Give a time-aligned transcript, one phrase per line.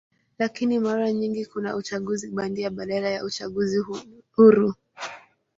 [0.39, 3.77] Lakini mara nyingi kuna uchaguzi bandia badala ya uchaguzi
[4.31, 4.73] huru.